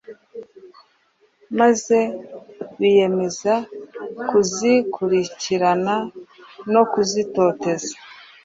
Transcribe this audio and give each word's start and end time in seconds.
maze 1.59 1.97
biyemeza 2.79 3.53
kuzikurikirana 4.29 5.95
no 6.73 6.81
kuzitoteza. 6.91 7.93